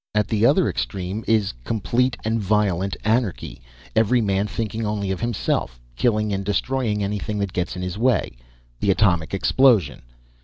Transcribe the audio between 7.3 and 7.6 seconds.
that